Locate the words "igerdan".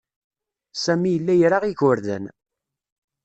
1.71-2.23